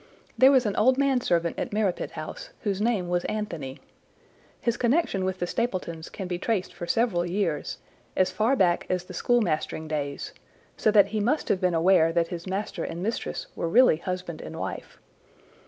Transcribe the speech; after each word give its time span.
There 0.35 0.49
was 0.51 0.65
an 0.65 0.75
old 0.77 0.97
manservant 0.97 1.59
at 1.59 1.71
Merripit 1.71 2.13
House, 2.13 2.49
whose 2.61 2.81
name 2.81 3.07
was 3.07 3.23
Anthony. 3.25 3.79
His 4.59 4.75
connection 4.75 5.23
with 5.23 5.37
the 5.37 5.45
Stapletons 5.45 6.09
can 6.09 6.27
be 6.27 6.39
traced 6.39 6.73
for 6.73 6.87
several 6.87 7.23
years, 7.23 7.77
as 8.17 8.31
far 8.31 8.55
back 8.55 8.87
as 8.89 9.03
the 9.03 9.13
school 9.13 9.41
mastering 9.41 9.87
days, 9.87 10.33
so 10.75 10.89
that 10.89 11.09
he 11.09 11.19
must 11.19 11.49
have 11.49 11.61
been 11.61 11.75
aware 11.75 12.11
that 12.13 12.29
his 12.29 12.47
master 12.47 12.83
and 12.83 13.03
mistress 13.03 13.45
were 13.55 13.69
really 13.69 13.97
husband 13.97 14.41
and 14.41 14.57
wife. 14.59 14.97